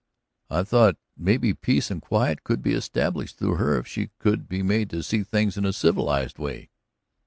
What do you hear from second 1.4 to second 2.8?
peace and quiet could be